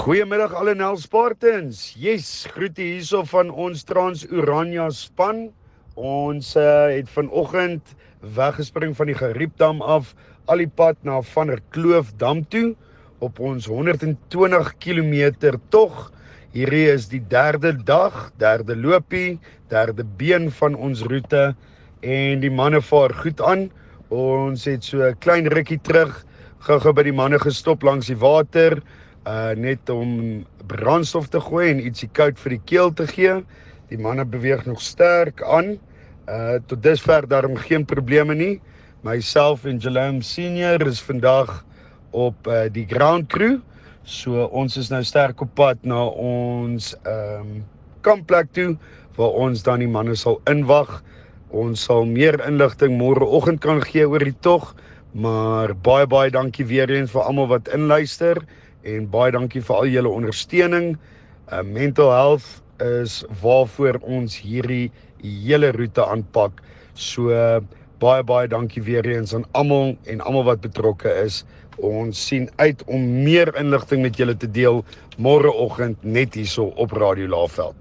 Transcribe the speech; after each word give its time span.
Goeiemiddag 0.00 0.54
alle 0.56 0.72
Nel 0.72 0.96
Spartans. 0.96 1.90
Yes, 2.00 2.46
groete 2.48 2.80
hierso 2.80 3.18
van 3.28 3.50
ons 3.52 3.82
Trans 3.84 4.22
Urania 4.32 4.86
span. 4.96 5.42
Ons 5.92 6.54
uh, 6.56 6.88
het 6.88 7.10
vanoggend 7.12 7.92
weggespring 8.38 8.94
van 8.96 9.10
die 9.10 9.16
Geriepdam 9.18 9.82
af 9.84 10.14
al 10.48 10.62
die 10.64 10.70
pad 10.72 10.96
na 11.04 11.18
Van 11.34 11.52
der 11.52 11.60
Kloof 11.76 12.14
dam 12.16 12.40
toe 12.48 12.70
op 13.20 13.42
ons 13.44 13.68
120 13.68 14.72
km 14.80 15.52
tog. 15.68 16.08
Hierdie 16.56 16.86
is 16.94 17.10
die 17.12 17.20
derde 17.20 17.74
dag, 17.76 18.30
derde 18.40 18.78
loopie, 18.80 19.36
derde 19.68 20.08
been 20.16 20.48
van 20.62 20.80
ons 20.80 21.04
roete 21.12 21.50
en 22.00 22.40
die 22.40 22.54
manne 22.62 22.80
vaar 22.80 23.12
goed 23.20 23.44
aan. 23.44 23.68
Ons 24.08 24.64
het 24.64 24.80
so 24.80 25.04
'n 25.04 25.20
klein 25.20 25.52
rukkie 25.52 25.82
terug 25.84 26.24
gou-gou 26.64 26.92
by 26.92 27.04
die 27.04 27.12
manne 27.16 27.38
gestop 27.40 27.84
langs 27.84 28.08
die 28.08 28.16
water 28.16 28.80
uh 29.28 29.52
net 29.56 29.90
om 29.92 30.44
brandstof 30.66 31.28
te 31.28 31.40
gooi 31.40 31.70
en 31.70 31.82
ietsie 31.84 32.08
koud 32.12 32.38
vir 32.40 32.56
die 32.56 32.62
keel 32.64 32.92
te 32.96 33.06
gee. 33.06 33.40
Die 33.90 33.98
manne 33.98 34.24
beweeg 34.24 34.64
nog 34.66 34.80
sterk 34.80 35.42
aan. 35.42 35.76
Uh 36.28 36.58
tot 36.66 36.82
dusver 36.82 37.28
daarom 37.28 37.56
geen 37.56 37.84
probleme 37.84 38.34
nie. 38.34 38.60
Myself 39.02 39.64
en 39.64 39.78
Jerome 39.78 40.22
Senior 40.22 40.86
is 40.86 41.02
vandag 41.02 41.64
op 42.10 42.46
uh 42.46 42.68
die 42.72 42.86
ground 42.88 43.28
crew. 43.28 43.58
So 44.02 44.46
ons 44.46 44.76
is 44.80 44.88
nou 44.90 45.02
sterk 45.04 45.40
op 45.44 45.52
pad 45.54 45.84
na 45.84 46.06
ons 46.06 46.94
ehm 47.04 47.40
um, 47.44 47.60
kampplek 48.00 48.48
toe 48.56 48.78
waar 49.18 49.34
ons 49.36 49.62
dan 49.62 49.82
die 49.82 49.90
manne 49.90 50.16
sal 50.16 50.40
inwag. 50.48 51.02
Ons 51.52 51.84
sal 51.84 52.06
meer 52.08 52.38
inligting 52.46 52.96
môreoggend 52.96 53.60
kan 53.60 53.82
gee 53.84 54.06
oor 54.08 54.24
die 54.24 54.36
tog, 54.40 54.72
maar 55.12 55.74
baie 55.74 56.06
baie 56.06 56.30
dankie 56.30 56.64
weer 56.64 56.90
eens 56.90 57.12
vir 57.12 57.26
almal 57.26 57.50
wat 57.50 57.68
inluister 57.74 58.40
en 58.82 59.06
baie 59.10 59.32
dankie 59.32 59.62
vir 59.62 59.76
al 59.76 59.90
julle 59.92 60.12
ondersteuning. 60.20 60.94
Uh 61.52 61.62
mental 61.66 62.10
health 62.14 62.60
is 62.80 63.20
waarvoor 63.42 64.00
ons 64.02 64.38
hierdie 64.40 64.90
hele 65.22 65.72
roete 65.76 66.04
aanpak. 66.06 66.62
So 66.94 67.32
uh, 67.34 67.60
baie 68.00 68.24
baie 68.24 68.48
dankie 68.48 68.82
weer 68.82 69.06
eens 69.06 69.34
aan 69.36 69.44
almal 69.52 69.96
en 70.04 70.20
almal 70.20 70.46
wat 70.48 70.64
betrokke 70.64 71.12
is. 71.24 71.44
Ons 71.76 72.20
sien 72.28 72.48
uit 72.56 72.82
om 72.88 73.04
meer 73.24 73.52
inligting 73.60 74.02
met 74.04 74.16
julle 74.16 74.36
te 74.36 74.48
deel 74.48 74.82
môreoggend 75.20 76.04
net 76.04 76.36
hierso 76.36 76.72
op 76.80 76.92
Radio 76.96 77.28
Laveld. 77.28 77.76